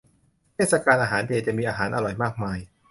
[0.55, 2.59] เทศกาลอาหารเจ จะมีอาหารอร่อยมากมาย